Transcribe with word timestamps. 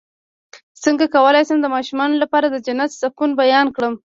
څنګه 0.83 1.05
کولی 1.15 1.43
شم 1.47 1.59
د 1.61 1.67
ماشومانو 1.75 2.15
لپاره 2.23 2.45
د 2.49 2.55
جنت 2.65 2.89
د 2.93 2.97
سکون 3.01 3.29
بیان 3.41 3.67
کړم 3.75 3.93